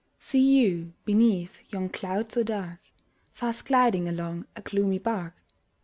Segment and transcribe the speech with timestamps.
[0.17, 2.79] See you, beneath yon cloud so dark,
[3.33, 5.35] Fast gliding along a gloomy bark?